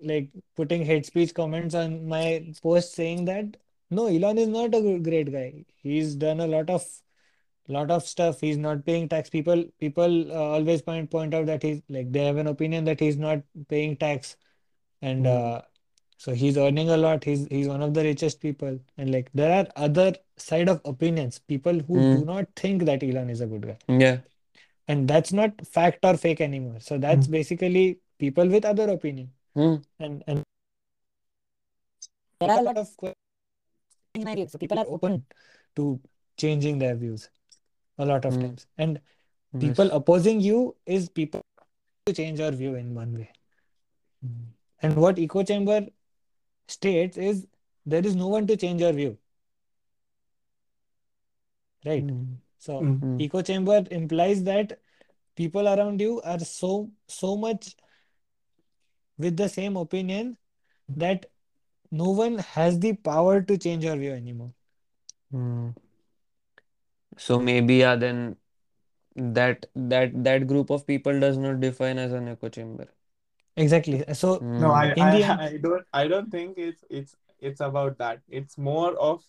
like 0.00 0.30
putting 0.56 0.82
hate 0.84 1.04
speech 1.04 1.34
comments 1.34 1.74
on 1.74 2.06
my 2.08 2.52
post 2.62 2.94
saying 2.94 3.26
that 3.26 3.56
no, 3.90 4.06
Elon 4.06 4.38
is 4.38 4.48
not 4.48 4.74
a 4.74 4.80
good- 4.80 5.04
great 5.04 5.30
guy. 5.32 5.64
He's 5.82 6.14
done 6.14 6.40
a 6.40 6.46
lot 6.46 6.70
of 6.70 6.86
lot 7.68 7.90
of 7.90 8.02
stuff. 8.06 8.40
He's 8.40 8.56
not 8.56 8.84
paying 8.86 9.08
tax. 9.10 9.28
People 9.28 9.64
people 9.78 10.32
uh, 10.32 10.34
always 10.56 10.80
point 10.80 11.10
point 11.10 11.34
out 11.34 11.44
that 11.46 11.62
he's 11.62 11.82
like 11.90 12.10
they 12.12 12.24
have 12.24 12.38
an 12.38 12.46
opinion 12.46 12.84
that 12.86 12.98
he's 12.98 13.18
not 13.18 13.42
paying 13.68 13.96
tax 13.96 14.36
and 15.02 15.26
Mm. 15.26 15.34
uh, 15.36 15.62
so 16.22 16.34
he's 16.34 16.56
earning 16.58 16.88
a 16.90 16.96
lot. 16.96 17.24
He's 17.24 17.46
he's 17.56 17.68
one 17.68 17.82
of 17.86 17.94
the 17.94 18.02
richest 18.06 18.40
people. 18.40 18.78
And 18.96 19.12
like 19.12 19.30
there 19.40 19.52
are 19.58 19.66
other 19.88 20.06
side 20.36 20.68
of 20.68 20.80
opinions, 20.84 21.38
people 21.52 21.78
who 21.88 21.98
do 22.00 22.08
Mm. 22.16 22.26
not 22.26 22.48
think 22.62 22.84
that 22.88 23.02
Elon 23.08 23.30
is 23.30 23.40
a 23.40 23.46
good 23.46 23.66
guy. 23.68 23.78
Yeah. 24.04 24.18
And 24.88 25.06
that's 25.12 25.32
not 25.32 25.64
fact 25.66 26.04
or 26.10 26.16
fake 26.16 26.40
anymore. 26.40 26.80
So 26.80 26.98
that's 26.98 27.28
Mm. 27.28 27.30
basically 27.38 27.84
people 28.18 28.48
with 28.56 28.64
other 28.72 28.88
opinion. 28.90 29.30
Mm. 29.56 29.82
And 30.00 30.24
and 30.26 30.42
there 32.40 32.50
are 32.50 32.60
a 32.60 32.62
lot 32.62 32.76
of 32.78 32.96
questions 32.96 33.16
in 34.14 34.24
my 34.24 34.34
view. 34.34 34.46
So 34.48 34.58
people 34.58 34.78
are 34.78 34.86
open 34.88 35.24
to 35.76 36.00
changing 36.36 36.78
their 36.78 36.96
views 36.96 37.28
a 37.98 38.06
lot 38.06 38.24
of 38.24 38.34
Mm. 38.34 38.40
times. 38.42 38.66
And 38.76 39.00
people 39.66 39.84
Yes. 39.86 39.94
opposing 40.00 40.40
you 40.40 40.76
is 40.86 41.08
people 41.20 41.42
to 42.06 42.12
change 42.12 42.38
your 42.38 42.50
view 42.62 42.74
in 42.74 42.94
one 42.94 43.14
way. 43.20 43.30
Mm. 44.24 44.46
And 44.82 44.96
what 44.96 45.18
echo 45.18 45.42
chamber 45.42 45.78
states 46.68 47.16
is 47.16 47.46
there 47.86 48.06
is 48.06 48.16
no 48.16 48.28
one 48.28 48.46
to 48.46 48.56
change 48.56 48.80
your 48.80 48.92
view, 48.92 49.18
right? 51.84 52.06
Mm. 52.06 52.36
So 52.58 52.80
Mm. 52.82 53.00
Mm. 53.00 53.20
echo 53.24 53.42
chamber 53.42 53.84
implies 53.90 54.42
that 54.44 54.80
people 55.36 55.68
around 55.68 56.00
you 56.00 56.20
are 56.22 56.38
so 56.40 56.90
so 57.06 57.36
much 57.36 57.76
with 59.18 59.36
the 59.36 59.48
same 59.48 59.76
opinion 59.76 60.36
that 60.88 61.26
no 61.90 62.10
one 62.10 62.38
has 62.38 62.78
the 62.80 62.92
power 62.94 63.42
to 63.42 63.58
change 63.58 63.84
your 63.84 63.96
view 63.96 64.12
anymore. 64.12 64.54
Mm. 65.32 65.74
So 67.16 67.38
maybe 67.38 67.76
yeah, 67.76 67.96
then 67.96 68.36
that 69.16 69.66
that 69.74 70.24
that 70.24 70.46
group 70.46 70.70
of 70.70 70.86
people 70.86 71.18
does 71.20 71.38
not 71.38 71.60
define 71.60 71.98
as 71.98 72.12
an 72.12 72.28
echo 72.28 72.48
chamber. 72.48 72.88
Exactly. 73.58 74.04
So 74.14 74.38
No, 74.40 74.68
Mm. 74.68 74.74
I, 74.74 74.84
I, 74.84 75.20
end, 75.20 75.40
I 75.40 75.56
don't, 75.56 75.86
I 75.92 76.08
don't 76.08 76.30
think 76.30 76.58
it's, 76.58 76.84
it's, 76.88 77.16
it's 77.40 77.60
about 77.60 77.98
that. 77.98 78.20
It's 78.28 78.56
more 78.58 78.94
of 78.94 79.22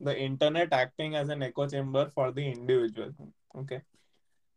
the 0.00 0.18
internet 0.18 0.72
acting 0.72 1.14
as 1.14 1.28
an 1.28 1.42
echo 1.42 1.66
chamber 1.68 2.10
for 2.14 2.32
the 2.32 2.46
individual. 2.46 3.12
Okay. 3.56 3.80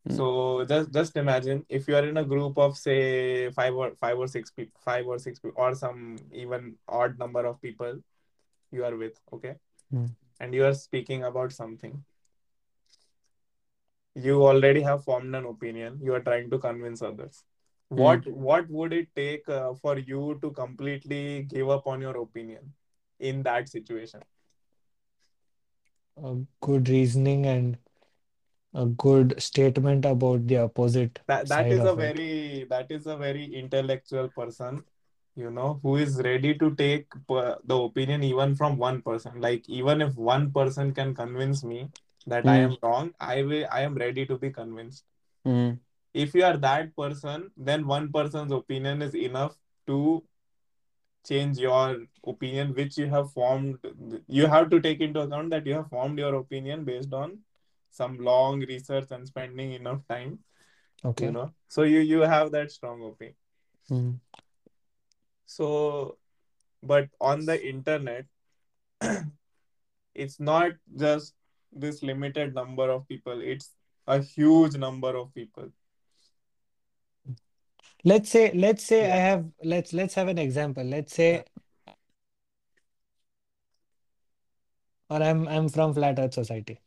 Mm. 0.09 0.15
So 0.15 0.65
just, 0.65 0.91
just 0.91 1.17
imagine 1.17 1.65
if 1.69 1.87
you 1.87 1.95
are 1.95 2.05
in 2.05 2.17
a 2.17 2.23
group 2.23 2.57
of 2.57 2.77
say 2.77 3.51
five 3.51 3.73
or 3.75 3.91
five 3.95 4.17
or 4.17 4.27
six 4.27 4.51
people, 4.51 4.79
five 4.83 5.05
or 5.05 5.19
six 5.19 5.39
people, 5.39 5.61
or 5.63 5.75
some 5.75 6.17
even 6.31 6.75
odd 6.87 7.19
number 7.19 7.45
of 7.45 7.61
people 7.61 7.99
you 8.71 8.83
are 8.83 8.95
with. 8.95 9.19
Okay. 9.31 9.55
Mm. 9.93 10.09
And 10.39 10.53
you 10.53 10.65
are 10.65 10.73
speaking 10.73 11.23
about 11.23 11.51
something. 11.51 12.03
You 14.15 14.45
already 14.45 14.81
have 14.81 15.03
formed 15.03 15.35
an 15.35 15.45
opinion. 15.45 15.99
You 16.01 16.13
are 16.15 16.19
trying 16.21 16.49
to 16.49 16.57
convince 16.57 17.01
others. 17.01 17.43
What 17.89 18.25
what 18.27 18.69
would 18.69 18.93
it 18.93 19.07
take 19.15 19.47
uh, 19.49 19.73
for 19.73 19.97
you 19.97 20.37
to 20.41 20.51
completely 20.51 21.43
give 21.43 21.69
up 21.69 21.87
on 21.87 22.01
your 22.01 22.17
opinion 22.17 22.73
in 23.19 23.43
that 23.43 23.67
situation 23.69 24.21
a 26.23 26.35
good 26.61 26.89
reasoning 26.89 27.45
and 27.45 27.77
a 28.73 28.85
good 28.85 29.39
statement 29.41 30.05
about 30.05 30.47
the 30.47 30.57
opposite 30.57 31.19
that 31.27 31.47
that 31.49 31.71
is 31.71 31.83
a 31.85 31.91
it. 31.91 31.95
very 31.95 32.65
that 32.69 32.91
is 32.91 33.05
a 33.07 33.17
very 33.17 33.45
intellectual 33.61 34.27
person 34.29 34.83
you 35.35 35.49
know 35.51 35.79
who 35.83 35.95
is 35.97 36.21
ready 36.23 36.53
to 36.55 36.73
take 36.75 37.07
the 37.27 37.75
opinion 37.75 38.23
even 38.23 38.55
from 38.55 38.77
one 38.77 39.01
person 39.01 39.39
like 39.41 39.67
even 39.69 40.01
if 40.01 40.15
one 40.15 40.51
person 40.51 40.93
can 40.93 41.13
convince 41.15 41.63
me 41.63 41.89
that 42.27 42.47
i 42.47 42.57
Mm. 42.57 42.65
am 42.69 42.77
wrong 42.83 43.13
i 43.19 43.41
will 43.43 43.65
i 43.71 43.81
am 43.81 43.95
ready 44.05 44.25
to 44.25 44.37
be 44.37 44.51
convinced 44.51 45.05
Mm. 45.45 45.79
If 46.23 46.33
you 46.37 46.43
are 46.47 46.57
that 46.57 46.95
person 46.95 47.43
then 47.69 47.85
one 47.91 48.11
person's 48.11 48.51
opinion 48.57 49.01
is 49.07 49.15
enough 49.15 49.55
to 49.87 49.99
change 51.27 51.57
your 51.57 51.85
opinion 52.25 52.73
which 52.73 52.97
you 52.97 53.07
have 53.13 53.31
formed. 53.31 53.77
You 54.27 54.47
have 54.47 54.69
to 54.69 54.79
take 54.79 55.01
into 55.01 55.19
account 55.21 55.49
that 55.49 55.65
you 55.65 55.73
have 55.73 55.89
formed 55.89 56.19
your 56.19 56.35
opinion 56.35 56.85
based 56.85 57.13
on 57.13 57.39
some 57.91 58.17
long 58.27 58.61
research 58.61 59.11
and 59.11 59.27
spending 59.27 59.73
enough 59.73 60.01
time 60.07 60.39
Okay. 61.03 61.25
you 61.25 61.31
know. 61.31 61.51
So 61.67 61.83
you 61.83 61.99
you 61.99 62.21
have 62.21 62.51
that 62.51 62.71
strong 62.71 63.03
opinion. 63.09 63.35
Mm. 63.89 64.19
so 65.45 65.67
but 66.83 67.09
on 67.21 67.45
the 67.49 67.55
internet 67.67 68.25
it's 70.23 70.39
not 70.39 70.73
just 71.03 71.33
this 71.71 72.01
limited 72.03 72.53
number 72.53 72.89
of 72.89 73.07
people. 73.07 73.41
It's 73.41 73.69
a 74.07 74.21
huge 74.21 74.75
number 74.75 75.15
of 75.15 75.33
people 75.33 75.69
Let's 78.03 78.29
say 78.29 78.51
let's 78.53 78.83
say 78.83 79.11
I 79.11 79.15
have 79.15 79.45
let's 79.63 79.93
let's 79.93 80.13
have 80.15 80.27
an 80.27 80.37
example. 80.37 80.83
Let's 80.83 81.13
say 81.13 81.43
or 85.09 85.23
I'm 85.23 85.47
I'm 85.47 85.69
from 85.69 85.93
Flat 85.93 86.19
Earth 86.19 86.33
Society 86.33 86.79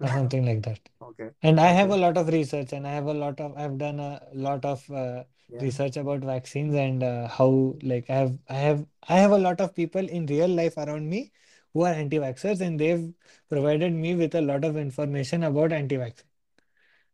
or 0.00 0.08
something 0.08 0.44
like 0.46 0.62
that. 0.62 0.80
okay. 1.02 1.30
And 1.42 1.60
I 1.60 1.68
have 1.68 1.90
a 1.90 1.96
lot 1.96 2.16
of 2.16 2.28
research 2.28 2.72
and 2.72 2.86
I 2.86 2.92
have 2.92 3.06
a 3.06 3.14
lot 3.14 3.40
of 3.40 3.56
I've 3.56 3.78
done 3.78 4.00
a 4.00 4.20
lot 4.32 4.64
of 4.64 4.88
uh, 4.90 5.24
yeah. 5.48 5.60
research 5.60 5.96
about 5.96 6.20
vaccines 6.20 6.74
and 6.74 7.02
uh, 7.02 7.28
how 7.28 7.74
like 7.82 8.08
I 8.08 8.14
have 8.14 8.38
I 8.48 8.54
have 8.54 8.86
I 9.08 9.18
have 9.18 9.32
a 9.32 9.38
lot 9.38 9.60
of 9.60 9.74
people 9.74 10.08
in 10.08 10.26
real 10.26 10.48
life 10.48 10.76
around 10.76 11.08
me 11.08 11.32
who 11.74 11.82
are 11.84 11.92
anti-vaxxers 11.92 12.60
and 12.60 12.78
they've 12.78 13.12
provided 13.48 13.92
me 13.92 14.14
with 14.14 14.34
a 14.34 14.40
lot 14.40 14.64
of 14.64 14.76
information 14.76 15.44
about 15.44 15.72
anti-vax 15.72 16.22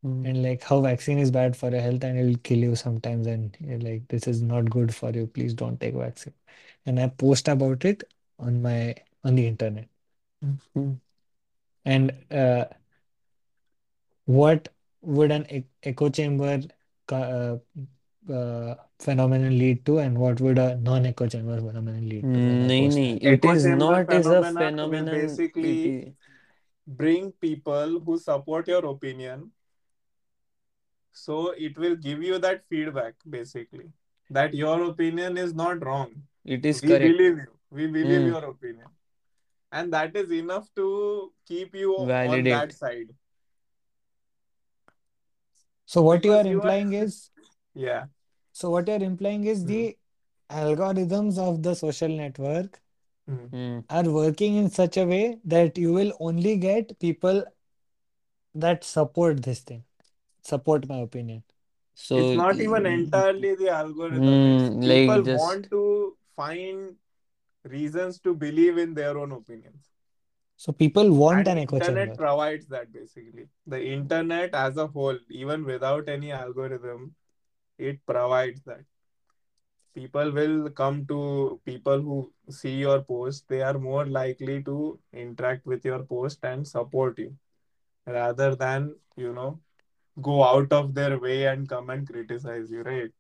Mm. 0.05 0.27
and 0.29 0.43
like 0.43 0.63
how 0.63 0.81
vaccine 0.83 1.19
is 1.19 1.31
bad 1.31 1.57
for 1.57 1.71
your 1.71 1.81
health 1.81 2.05
and 2.05 2.19
it'll 2.19 2.41
kill 2.43 2.59
you 2.59 2.77
sometimes 2.77 3.27
and 3.27 3.57
you're 3.61 3.79
like 3.79 4.07
this 4.09 4.27
is 4.27 4.43
not 4.43 4.69
good 4.69 4.95
for 4.95 5.11
you. 5.11 5.27
Please 5.27 5.55
don't 5.55 5.81
take 5.81 5.95
vaccine. 5.95 6.35
And 6.87 7.01
I 7.01 7.09
post 7.09 7.49
about 7.49 7.85
it 7.85 8.05
on 8.39 8.61
my 8.63 8.95
on 9.25 9.35
the 9.35 9.47
internet. 9.47 9.89
Mm. 10.77 10.99
And 11.87 12.13
uh, 12.31 12.67
what 14.27 14.69
would 15.03 15.33
an 15.33 15.47
e- 15.51 15.65
echo 15.83 16.09
chamber 16.11 16.61
uh, 17.11 17.57
uh, 18.33 18.75
phenomenon 18.99 19.59
lead 19.59 19.85
to, 19.87 19.99
and 19.99 20.19
what 20.19 20.41
would 20.41 20.59
a 20.59 20.77
non-echo 20.77 21.27
chamber 21.27 21.61
phenomenon 21.61 22.09
lead 22.09 22.23
to 22.23 22.41
when 22.41 22.63
I 22.63 22.69
Nahi, 22.69 22.85
post 22.85 22.97
nahi. 22.97 23.23
that? 23.23 23.23
It 23.23 23.45
echo 23.45 23.55
is 23.55 23.65
chamber 23.65 23.77
not 23.77 24.13
is 24.13 24.27
a 24.27 24.43
phenomenon 24.43 24.77
will 24.77 25.05
phenomenon. 25.07 25.09
It 25.09 25.29
basically 25.29 26.15
bring 26.87 27.33
people 27.33 28.01
who 28.01 28.19
support 28.19 28.69
your 28.69 28.85
opinion 28.87 29.51
so 31.15 31.39
it 31.69 31.79
will 31.79 31.97
give 31.97 32.23
you 32.29 32.39
that 32.45 32.63
feedback 32.69 33.15
basically 33.35 33.89
that 34.31 34.55
your 34.55 34.77
opinion 34.91 35.37
is 35.47 35.55
not 35.55 35.85
wrong 35.89 36.11
It 36.45 36.67
is 36.67 36.81
correct. 36.81 36.93
we 36.93 36.99
correct. 36.99 37.19
believe 37.19 37.39
you 37.45 37.51
we 37.79 37.87
believe 37.99 38.23
Mm. 38.23 38.33
your 38.33 38.45
opinion 38.51 38.89
and 39.73 39.93
that 39.99 40.17
is 40.23 40.33
enough 40.39 40.67
to 40.81 40.89
keep 41.53 41.75
you 41.85 41.95
on 41.99 42.45
that 42.55 42.73
side 42.81 43.15
So 45.87 46.03
what 46.03 46.25
you 46.25 46.33
are 46.35 46.43
because 46.43 46.51
you 46.51 46.61
are 46.63 46.67
implying 46.67 46.93
is, 46.99 47.31
yeah 47.75 48.05
so 48.53 48.71
what 48.71 48.89
you're 48.89 49.03
implying 49.09 49.45
is 49.53 49.65
Mm. 49.65 49.69
the 49.73 49.99
algorithms 50.63 51.39
of 51.49 51.63
the 51.69 51.75
social 51.75 52.17
network. 52.23 52.81
Mm. 53.33 53.85
are 53.99 54.09
working 54.15 54.57
in 54.63 54.67
such 54.71 54.97
a 55.03 55.05
way 55.11 55.39
that 55.53 55.79
you 55.83 55.93
will 55.93 56.11
only 56.29 56.57
get 56.65 56.91
people 57.05 57.39
that 58.65 58.85
support 58.85 59.43
this 59.43 59.61
thing, 59.61 59.83
support 60.45 60.89
my 60.89 60.99
opinion. 60.99 61.43
So 61.95 62.17
it's 62.17 62.35
not 62.35 62.61
even 62.61 62.87
entirely 62.87 63.55
the 63.55 63.69
algorithm 63.71 64.39
mm, 64.39 64.85
people 64.89 65.17
like 65.17 65.25
just 65.25 65.39
want 65.39 65.71
to 65.71 66.17
find 66.37 66.97
reasons 67.65 68.19
to 68.21 68.35
believe 68.35 68.79
in 68.79 68.95
their 68.95 69.19
own 69.19 69.33
opinions 69.33 69.91
So 70.57 70.73
people 70.73 71.13
want 71.13 71.39
and 71.39 71.49
an 71.49 71.59
echo 71.59 71.79
internet 71.79 72.09
chamber. 72.09 72.17
provides 72.17 72.67
that 72.69 72.93
basically 72.93 73.49
the 73.67 73.81
internet 73.85 74.55
as 74.55 74.77
a 74.77 74.87
whole 74.87 75.19
even 75.31 75.65
without 75.65 76.09
any 76.09 76.33
algorithm 76.33 77.15
it 77.79 78.05
provides 78.07 78.63
that 78.65 78.85
people 79.95 80.31
will 80.33 80.71
come 80.71 81.07
to 81.07 81.61
people 81.65 82.01
who 82.01 82.33
see 82.51 82.75
your 82.79 83.03
post. 83.03 83.49
They 83.49 83.63
are 83.63 83.79
more 83.79 84.07
likely 84.07 84.63
to 84.65 84.99
interact 85.13 85.67
with 85.67 85.85
your 85.85 86.03
post 86.05 86.45
and 86.45 86.67
support 86.67 87.19
you 87.19 87.37
rather 88.07 88.55
than, 88.57 88.97
you 89.17 89.33
know, 89.33 89.61
go 90.21 90.45
out 90.45 90.73
of 90.73 90.95
their 90.95 91.19
way 91.19 91.47
and 91.47 91.69
come 91.69 91.91
and 91.91 92.07
criticize 92.09 92.71
you, 92.71 92.83
right? 92.83 93.11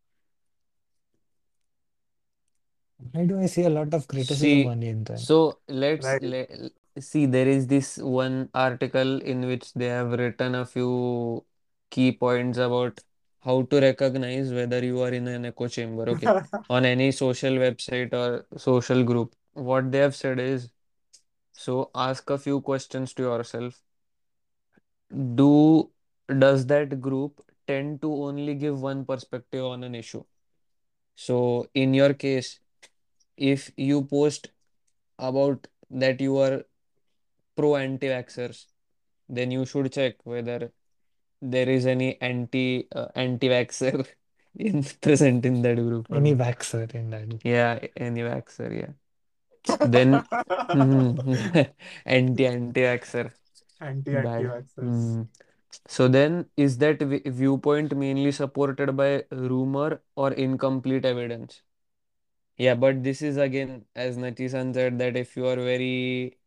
Why 3.12 3.26
do 3.26 3.40
I 3.40 3.46
see 3.46 3.62
a 3.64 3.70
lot 3.70 3.92
of 3.94 4.06
criticism 4.08 4.36
See, 4.36 4.64
on 4.66 4.80
the 4.80 4.88
internet? 4.88 5.20
so 5.20 5.58
let's 5.68 6.06
Right. 6.06 6.22
let, 6.22 6.50
see. 6.98 7.26
There 7.26 7.48
is 7.48 7.66
this 7.66 7.98
one 7.98 8.50
article 8.54 9.20
in 9.22 9.46
which 9.46 9.72
they 9.74 9.86
have 9.86 10.12
written 10.12 10.54
a 10.54 10.64
few 10.66 11.44
key 11.90 12.12
points 12.12 12.58
about 12.58 13.00
how 13.40 13.62
to 13.62 13.80
recognize 13.80 14.52
whether 14.52 14.82
you 14.84 15.00
are 15.00 15.10
in 15.12 15.28
an 15.28 15.44
echo 15.44 15.68
chamber. 15.68 16.08
Okay, 16.10 16.26
on 16.70 16.84
any 16.84 17.12
social 17.12 17.52
website 17.54 18.12
or 18.14 18.46
social 18.58 19.04
group, 19.04 19.34
what 19.52 19.90
they 19.92 19.98
have 19.98 20.14
said 20.14 20.40
is 20.40 20.70
so 21.52 21.90
ask 21.94 22.30
a 22.30 22.38
few 22.38 22.60
questions 22.60 23.12
to 23.14 23.22
yourself. 23.24 23.80
Do 25.34 25.90
does 26.28 26.66
that 26.66 27.00
group 27.00 27.40
tend 27.66 28.00
to 28.02 28.12
only 28.12 28.54
give 28.54 28.81
one 28.81 29.04
perspective 29.04 29.64
on 29.64 29.85
an 29.85 29.95
issue? 29.95 30.25
So 31.14 31.69
in 31.75 31.95
your 31.95 32.14
case, 32.14 32.61
if 33.37 33.71
you 33.76 34.04
post 34.04 34.50
about 35.19 35.66
that 35.90 36.21
you 36.21 36.37
are 36.38 36.64
pro 37.57 37.76
anti-vaxxers, 37.76 38.66
then 39.28 39.50
you 39.50 39.64
should 39.64 39.93
check 39.93 40.16
whether 40.25 40.73
there 41.40 41.69
is 41.69 41.87
any 41.87 42.21
anti 42.21 42.88
uh, 42.95 43.07
anti-vaxxer 43.14 44.07
in 44.57 44.83
present 45.00 45.45
in 45.47 45.62
that 45.62 45.76
group 45.76 46.07
Any 46.11 46.35
not. 46.35 46.47
vaxxer 46.47 46.95
in 46.95 47.11
that. 47.11 47.45
Yeah, 47.45 47.78
any 47.97 48.21
vaxxer, 48.23 48.71
yeah. 48.81 48.93
Then 49.81 50.23
anti 52.07 52.47
anti-vaxxer, 52.47 53.31
Anti 53.81 54.16
anti 54.16 54.23
bad. 54.25 54.45
vaxxers. 54.45 54.85
Mhm. 54.85 55.28
So 55.87 56.09
then, 56.09 56.50
is 56.57 56.78
that 56.78 57.00
vi- 57.02 57.23
viewpoint 57.26 57.97
mainly 57.97 58.33
supported 58.33 58.97
by 58.97 59.25
rumor 59.31 60.02
or 60.16 60.33
incomplete 60.33 61.04
evidence? 61.04 61.62
Yeah, 62.57 62.75
but 62.75 63.02
this 63.02 63.23
is 63.23 63.37
again, 63.37 63.85
as 63.97 64.16
Nachi-san 64.16 64.75
said, 64.75 64.99
that 64.99 65.16
if 65.16 65.37
you 65.37 65.47
are 65.47 65.57
very 65.57 66.38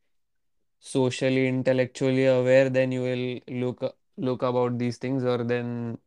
socially, 0.80 1.48
intellectually 1.48 2.26
aware, 2.26 2.70
then 2.70 2.92
you 2.92 3.02
will 3.04 3.42
look 3.62 3.96
look 4.18 4.42
about 4.44 4.78
these 4.80 4.98
things, 4.98 5.24
or 5.24 5.44
then 5.44 5.98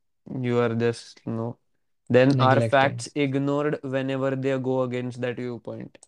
you 0.41 0.59
are 0.61 0.75
just, 0.75 1.21
you 1.27 1.33
know, 1.33 1.59
then 2.09 2.35
are 2.41 2.61
Neglecting. 2.61 2.71
facts 2.71 3.09
ignored 3.15 3.79
whenever 3.83 4.37
they 4.37 4.59
go 4.59 4.83
against 4.83 5.21
that 5.23 5.37
viewpoint? 5.37 5.99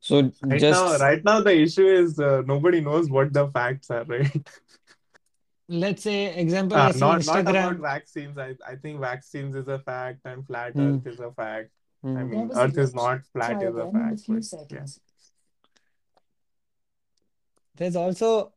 So 0.00 0.32
Right 0.50 0.66
now, 0.68 0.96
just 0.96 0.98
right 0.98 1.22
now 1.24 1.40
the 1.40 1.54
issue 1.54 1.86
is 1.86 2.18
uh, 2.18 2.42
nobody 2.46 2.80
knows 2.80 3.10
what 3.10 3.32
the 3.32 3.48
facts 3.48 3.90
are, 3.90 4.04
right? 4.04 4.30
Let's 5.72 6.02
say, 6.02 6.34
example, 6.34 6.76
Uh, 6.76 6.88
I 6.88 6.90
see 6.90 6.98
not 6.98 7.24
not 7.26 7.48
about 7.48 7.76
vaccines. 7.76 8.36
I, 8.36 8.56
I 8.66 8.74
think 8.74 9.00
vaccines 9.00 9.54
is 9.54 9.68
a 9.68 9.78
fact 9.78 10.20
and 10.24 10.44
flat 10.44 10.72
hmm, 10.72 10.80
Earth 10.80 11.06
is 11.06 11.20
a 11.20 11.30
fact. 11.30 11.70
I 12.04 12.08
hmm, 12.08 12.30
mean, 12.30 12.50
Earth 12.54 12.76
is 12.76 12.92
not 12.92 13.24
flat 13.32 13.62
is 13.62 13.76
a 13.76 13.90
fact, 13.92 14.22
but 14.28 14.72
yeah. 14.72 14.86
There's 17.76 17.94
also 17.94 18.52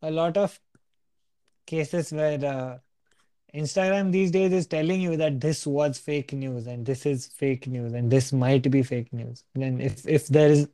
a 0.00 0.10
lot 0.10 0.38
of 0.38 0.58
cases 1.66 2.10
where 2.10 2.42
uh, 2.44 2.78
Instagram 3.54 4.12
these 4.12 4.30
days 4.30 4.52
is 4.52 4.66
telling 4.66 5.00
you 5.00 5.16
that 5.18 5.40
this 5.40 5.66
was 5.66 5.98
fake 5.98 6.32
news 6.32 6.66
and 6.66 6.86
this 6.86 7.04
is 7.06 7.26
fake 7.26 7.66
news 7.66 7.92
and 7.92 8.10
this 8.10 8.32
might 8.32 8.70
be 8.70 8.82
fake 8.82 9.12
news. 9.12 9.44
Then 9.54 9.80
if 9.80 10.06
if 10.06 10.26
there 10.28 10.50
is 10.50 10.68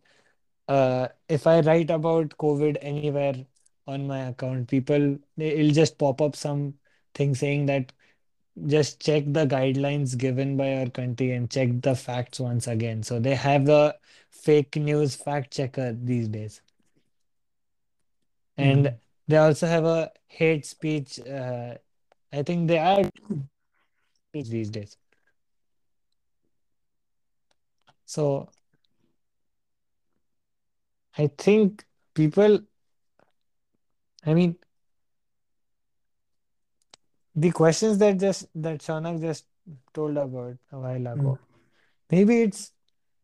uh 0.69 1.09
if 1.29 1.47
I 1.47 1.61
write 1.61 1.91
about 1.91 2.37
COVID 2.39 2.79
anywhere 2.81 3.35
on 3.87 4.07
my 4.07 4.21
account, 4.29 4.69
people 4.69 5.19
it'll 5.37 5.73
just 5.73 5.99
pop 5.99 6.21
up 6.21 6.37
some 6.37 6.75
thing 7.15 7.35
saying 7.35 7.67
that 7.67 7.93
just 8.67 9.01
check 9.01 9.25
the 9.27 9.47
guidelines 9.47 10.17
given 10.17 10.57
by 10.57 10.75
our 10.79 10.91
country 10.91 11.33
and 11.33 11.51
check 11.51 11.69
the 11.83 11.95
facts 11.95 12.41
once 12.41 12.67
again. 12.69 13.03
So 13.03 13.19
they 13.21 13.35
have 13.35 13.67
the 13.67 13.99
fake 14.31 14.77
news 14.77 15.17
fact 15.17 15.53
checker 15.53 15.93
these 15.93 16.29
days. 16.29 16.63
And 18.57 18.87
Mhm. 18.87 19.01
they 19.29 19.37
also 19.37 19.67
have 19.67 19.85
a 19.85 20.13
hate 20.29 20.67
speech. 20.67 21.19
Uh, 21.21 21.77
I 22.33 22.43
think 22.43 22.69
they 22.69 22.79
are 22.79 23.05
these 24.33 24.71
days. 24.71 24.97
So 28.05 28.49
I 31.17 31.29
think 31.29 31.85
people, 32.15 32.61
I 34.25 34.35
mean, 34.35 34.57
the 37.35 37.51
questions 37.51 37.99
that 37.99 38.19
just 38.19 38.47
that 38.55 38.81
Shaunak 38.81 39.21
just 39.21 39.47
told 39.95 40.17
about 40.17 40.57
a 40.73 40.79
while 40.79 41.07
ago, 41.07 41.39
maybe 42.11 42.43
it's 42.43 42.73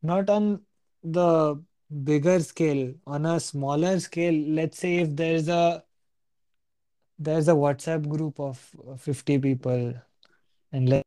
not 0.03 0.31
on 0.31 0.63
the 1.03 1.63
bigger 2.05 2.41
scale, 2.41 2.95
on 3.07 3.27
a 3.27 3.41
smaller 3.41 3.99
scale. 4.01 4.35
Let's 4.35 4.79
say 4.79 4.99
if 4.99 5.15
there's 5.15 5.49
a 5.49 5.85
there's 7.19 7.49
a 7.49 7.53
WhatsApp 7.53 8.09
group 8.09 8.39
of 8.41 8.65
uh, 8.89 8.97
50 8.97 9.39
people 9.39 9.95
and 10.73 10.89
let 10.89 11.03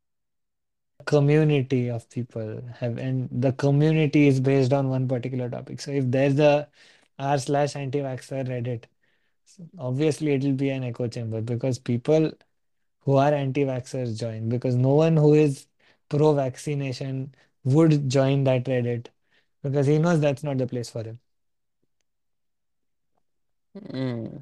community 1.06 1.88
of 1.90 2.08
people 2.10 2.62
have 2.78 2.98
and 2.98 3.28
the 3.32 3.52
community 3.52 4.28
is 4.28 4.40
based 4.40 4.72
on 4.72 4.88
one 4.88 5.08
particular 5.08 5.48
topic. 5.50 5.80
So 5.80 5.90
if 5.90 6.10
there's 6.10 6.38
a 6.38 6.68
r 7.18 7.38
slash 7.38 7.76
anti-vaxxer 7.76 8.46
Reddit, 8.48 8.84
obviously 9.78 10.32
it 10.34 10.42
will 10.44 10.52
be 10.52 10.70
an 10.70 10.84
echo 10.84 11.08
chamber 11.08 11.40
because 11.40 11.78
people 11.78 12.30
who 13.00 13.16
are 13.16 13.32
anti-vaxxers 13.34 14.18
join 14.18 14.48
because 14.48 14.74
no 14.76 14.94
one 14.94 15.16
who 15.16 15.34
is 15.34 15.66
pro-vaccination 16.08 17.34
would 17.64 18.08
join 18.10 18.44
that 18.44 18.64
Reddit 18.64 19.08
because 19.62 19.86
he 19.86 19.98
knows 19.98 20.20
that's 20.20 20.42
not 20.44 20.58
the 20.58 20.66
place 20.66 20.90
for 20.90 21.04
him. 21.04 21.20
hmm. 23.74 24.38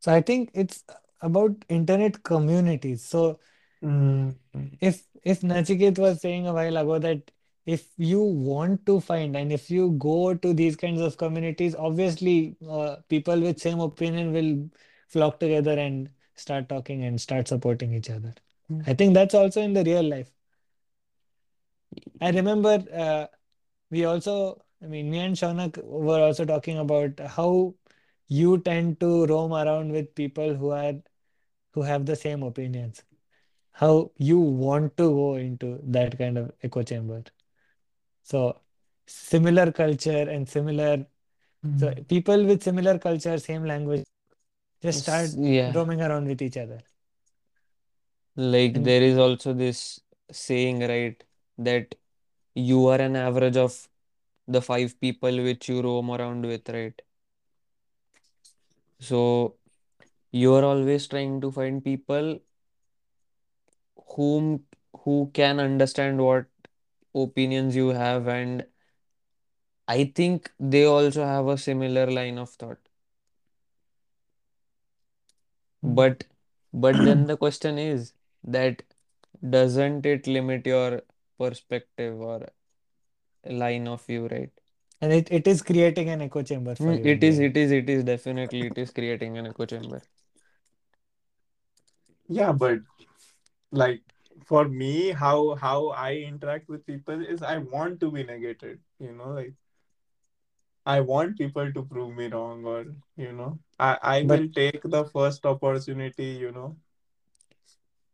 So 0.00 0.12
I 0.12 0.20
think 0.22 0.50
it's 0.54 0.84
about 1.20 1.64
internet 1.68 2.22
communities. 2.24 3.04
So 3.04 3.40
Mm. 3.82 4.36
if 4.80 5.06
if 5.24 5.42
Nachiket 5.42 5.98
was 5.98 6.20
saying 6.22 6.46
a 6.46 6.52
while 6.54 6.76
ago 6.78 6.98
that 6.98 7.30
if 7.66 7.88
you 7.96 8.20
want 8.22 8.84
to 8.86 9.00
find 9.00 9.36
and 9.36 9.52
if 9.52 9.70
you 9.70 9.92
go 9.92 10.34
to 10.34 10.52
these 10.54 10.76
kinds 10.76 11.00
of 11.00 11.16
communities, 11.16 11.74
obviously 11.74 12.56
uh, 12.68 12.96
people 13.08 13.40
with 13.40 13.60
same 13.60 13.80
opinion 13.80 14.32
will 14.32 14.70
flock 15.08 15.40
together 15.40 15.78
and 15.78 16.10
start 16.34 16.68
talking 16.68 17.04
and 17.04 17.20
start 17.20 17.48
supporting 17.48 17.92
each 17.94 18.10
other. 18.10 18.34
I 18.86 18.94
think 18.94 19.14
that's 19.14 19.34
also 19.34 19.62
in 19.62 19.72
the 19.74 19.84
real 19.84 20.02
life. 20.02 20.30
I 22.20 22.30
remember 22.30 22.84
uh, 22.92 23.26
we 23.90 24.04
also, 24.04 24.62
I 24.82 24.86
mean, 24.86 25.10
me 25.10 25.18
and 25.20 25.36
Shaunak 25.36 25.82
were 25.84 26.20
also 26.20 26.44
talking 26.44 26.78
about 26.78 27.18
how 27.20 27.74
you 28.28 28.58
tend 28.58 29.00
to 29.00 29.26
roam 29.26 29.52
around 29.52 29.92
with 29.92 30.14
people 30.14 30.54
who 30.54 30.70
are 30.70 30.94
who 31.72 31.82
have 31.82 32.06
the 32.06 32.16
same 32.16 32.42
opinions. 32.42 33.04
How 33.72 34.12
you 34.18 34.38
want 34.40 34.96
to 34.98 35.10
go 35.10 35.34
into 35.36 35.80
that 35.84 36.18
kind 36.18 36.38
of 36.38 36.52
echo 36.62 36.82
chamber. 36.82 37.24
So 38.24 38.60
similar 39.06 39.72
culture 39.72 40.28
and 40.36 40.48
similar, 40.48 41.06
so 41.78 41.88
Mm. 41.88 42.08
people 42.08 42.44
with 42.46 42.62
similar 42.62 42.98
culture, 42.98 43.38
same 43.38 43.64
language, 43.64 44.04
just 44.82 45.02
start 45.02 45.30
Yeah, 45.36 45.72
roaming 45.74 46.02
around 46.02 46.26
with 46.28 46.42
each 46.42 46.56
other. 46.58 46.80
like 48.36 48.74
And 48.74 48.86
there 48.86 49.02
is 49.02 49.18
also 49.18 49.52
this 49.54 50.00
saying, 50.32 50.80
right, 50.80 51.22
that 51.58 51.94
you 52.54 52.86
are 52.88 53.00
an 53.00 53.16
average 53.16 53.56
of 53.56 53.88
the 54.48 54.62
five 54.62 55.00
people 55.00 55.42
which 55.42 55.68
you 55.68 55.82
roam 55.82 56.10
around 56.10 56.46
with, 56.46 56.68
right? 56.68 57.00
So 59.00 59.56
you 60.32 60.54
are 60.54 60.64
always 60.64 61.06
trying 61.08 61.40
to 61.42 61.52
find 61.52 61.84
people 61.84 62.40
whom 64.16 64.64
who 65.04 65.30
can 65.34 65.60
understand 65.60 66.18
what 66.18 66.46
opinions 67.14 67.76
you 67.76 67.88
have, 67.88 68.26
and 68.28 68.66
I 69.88 70.04
think 70.14 70.52
they 70.60 70.84
also 70.84 71.24
have 71.24 71.46
a 71.48 71.56
similar 71.58 72.10
line 72.10 72.38
of 72.38 72.50
thought. 72.50 72.78
But 75.82 76.24
but 76.72 77.04
then 77.04 77.26
the 77.26 77.36
question 77.36 77.78
is 77.78 78.12
that 78.44 78.82
doesn't 79.48 80.06
it 80.06 80.26
limit 80.26 80.66
your 80.66 81.02
perspective 81.38 82.20
or 82.20 82.48
line 83.46 83.88
of 83.88 84.04
view, 84.06 84.26
right? 84.28 84.52
and 85.00 85.12
it, 85.12 85.30
it 85.30 85.46
is 85.46 85.62
creating 85.62 86.08
an 86.10 86.22
echo 86.22 86.42
chamber 86.42 86.74
for 86.74 86.92
Mm, 86.92 86.98
you 86.98 87.04
it 87.04 87.22
in 87.22 87.24
the 87.24 87.30
is, 87.30 87.38
end. 87.38 87.48
it 87.48 87.56
is, 87.56 87.72
it 87.72 87.88
is 87.90 88.04
definitely 88.04 88.66
it 88.66 88.78
is 88.78 88.90
creating 88.90 89.36
an 89.38 89.46
echo 89.46 89.66
chamber. 89.66 90.00
Yeah, 92.28 92.52
but 92.52 92.80
like 93.72 94.02
for 94.46 94.68
me 94.68 95.10
how 95.10 95.54
how 95.56 95.88
i 95.88 96.12
interact 96.14 96.68
with 96.68 96.84
people 96.86 97.20
is 97.34 97.42
i 97.42 97.58
want 97.58 98.00
to 98.00 98.10
be 98.10 98.24
negated 98.24 98.80
you 98.98 99.12
know 99.12 99.30
like 99.40 99.54
i 100.92 101.00
want 101.00 101.36
people 101.38 101.72
to 101.74 101.82
prove 101.90 102.14
me 102.20 102.26
wrong 102.34 102.64
or 102.64 102.84
you 103.24 103.32
know 103.32 103.58
i 103.78 103.90
i 104.14 104.22
But 104.22 104.40
will 104.40 104.48
take 104.60 104.82
the 104.96 105.04
first 105.16 105.46
opportunity 105.46 106.30
you 106.44 106.52
know. 106.52 106.76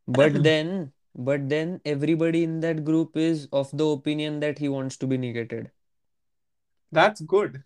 But 0.06 0.34
then, 0.42 0.92
but 1.14 1.48
then 1.48 1.80
everybody 1.84 2.42
in 2.44 2.60
that 2.60 2.84
group 2.84 3.16
is 3.16 3.48
of 3.52 3.70
the 3.76 3.86
opinion 3.86 4.40
that 4.40 4.58
he 4.58 4.68
wants 4.68 4.96
to 4.98 5.06
be 5.06 5.16
negated. 5.16 5.70
that's 6.92 7.20
good. 7.20 7.62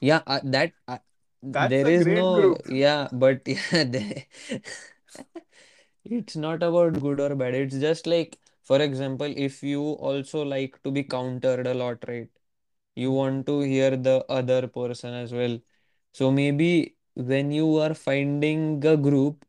Yeah, 0.00 0.22
uh, 0.26 0.40
that 0.44 0.72
uh, 0.88 0.98
there 1.44 1.88
is 1.88 2.06
no 2.06 2.34
group. 2.34 2.62
yeah, 2.68 3.08
but 3.12 3.40
yeah, 3.46 3.84
they, 3.84 4.26
it's 6.10 6.36
not 6.36 6.62
about 6.62 7.00
good 7.00 7.20
or 7.20 7.34
bad. 7.34 7.54
It's 7.54 7.76
just 7.78 8.06
like, 8.06 8.38
for 8.64 8.80
example, 8.80 9.32
if 9.36 9.62
you 9.62 9.82
also 9.82 10.42
like 10.42 10.82
to 10.84 10.90
be 10.90 11.02
countered 11.04 11.66
a 11.66 11.74
lot, 11.74 12.04
right? 12.08 12.28
You 12.96 13.12
want 13.12 13.46
to 13.46 13.60
hear 13.62 13.96
the 13.96 14.24
other 14.28 14.68
person 14.68 15.14
as 15.14 15.32
well. 15.32 15.60
So 16.12 16.30
maybe 16.30 16.96
when 17.14 17.52
you 17.52 17.76
are 17.78 17.94
finding 17.94 18.84
a 18.86 18.96
group, 18.96 19.44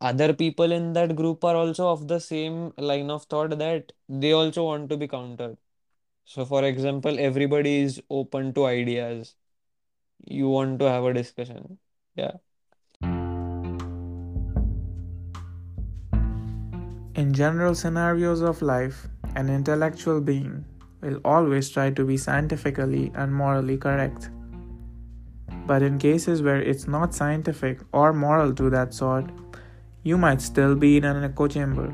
other 0.00 0.34
people 0.34 0.72
in 0.72 0.92
that 0.94 1.16
group 1.16 1.44
are 1.44 1.56
also 1.56 1.88
of 1.90 2.08
the 2.08 2.20
same 2.20 2.72
line 2.78 3.10
of 3.10 3.24
thought 3.24 3.58
that 3.58 3.92
they 4.08 4.32
also 4.32 4.64
want 4.64 4.90
to 4.90 4.96
be 4.96 5.08
countered. 5.08 5.58
So, 6.24 6.44
for 6.46 6.64
example, 6.64 7.18
everybody 7.20 7.80
is 7.82 8.02
open 8.10 8.54
to 8.54 8.66
ideas. 8.66 9.36
You 10.26 10.48
want 10.48 10.78
to 10.80 10.86
have 10.86 11.04
a 11.04 11.14
discussion. 11.14 11.78
Yeah. 12.16 12.32
In 17.18 17.32
general 17.32 17.74
scenarios 17.74 18.42
of 18.42 18.62
life, 18.62 19.08
an 19.34 19.48
intellectual 19.48 20.20
being 20.20 20.64
will 21.00 21.20
always 21.24 21.68
try 21.68 21.90
to 21.90 22.04
be 22.04 22.16
scientifically 22.16 23.10
and 23.16 23.34
morally 23.34 23.76
correct. 23.76 24.30
But 25.66 25.82
in 25.82 25.98
cases 25.98 26.42
where 26.42 26.62
it's 26.62 26.86
not 26.86 27.16
scientific 27.16 27.80
or 27.92 28.12
moral 28.12 28.54
to 28.54 28.70
that 28.70 28.94
sort, 28.94 29.32
you 30.04 30.16
might 30.16 30.40
still 30.40 30.76
be 30.76 30.96
in 30.96 31.04
an 31.04 31.24
echo 31.24 31.48
chamber. 31.48 31.92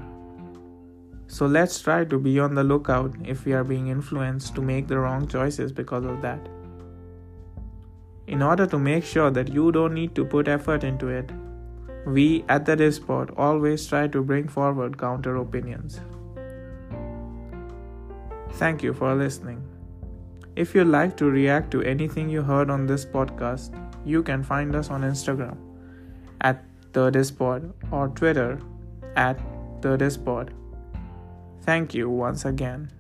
So 1.26 1.46
let's 1.46 1.80
try 1.80 2.04
to 2.04 2.18
be 2.18 2.38
on 2.38 2.54
the 2.54 2.62
lookout 2.62 3.16
if 3.24 3.46
we 3.46 3.54
are 3.54 3.64
being 3.64 3.87
influenced 3.87 4.54
to 4.56 4.60
make 4.60 4.88
the 4.88 4.98
wrong 4.98 5.26
choices 5.26 5.72
because 5.72 6.04
of 6.04 6.20
that. 6.20 6.46
In 8.26 8.42
order 8.42 8.66
to 8.66 8.78
make 8.78 9.04
sure 9.06 9.30
that 9.30 9.48
you 9.48 9.72
don't 9.72 9.94
need 9.94 10.14
to 10.16 10.26
put 10.26 10.48
effort 10.48 10.84
into 10.84 11.08
it, 11.08 11.32
we 12.07 12.45
at 12.49 12.67
the 12.67 12.77
Dispod 12.77 13.33
always 13.38 13.87
try 13.87 14.07
to 14.09 14.23
bring 14.23 14.49
forward 14.49 14.99
counter 14.99 15.37
opinions. 15.37 16.01
Thank 18.53 18.83
you 18.83 18.93
for 18.93 19.14
listening. 19.14 19.62
If 20.55 20.75
you'd 20.75 20.87
like 20.87 21.17
to 21.17 21.27
react 21.27 21.71
to 21.73 21.83
anything 21.83 22.29
you 22.29 22.43
heard 22.43 22.71
on 22.71 22.87
this 22.87 23.05
podcast, 23.05 23.75
you 24.05 24.23
can 24.23 24.43
find 24.43 24.77
us 24.77 24.90
on 24.90 25.03
Instagram 25.03 25.57
at 26.40 26.64
the 26.93 27.11
Dispod 27.11 27.73
or 27.90 28.09
Twitter 28.09 28.61
at 29.17 29.40
the 29.81 29.97
Dispod. 29.97 30.51
Thank 31.62 31.95
you 31.95 32.09
once 32.09 32.45
again. 32.45 32.90